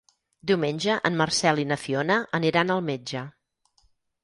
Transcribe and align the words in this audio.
Diumenge 0.51 0.95
en 1.09 1.19
Marcel 1.19 1.61
i 1.65 1.67
na 1.73 1.77
Fiona 1.83 2.17
aniran 2.41 2.77
al 2.79 2.85
metge. 2.91 3.25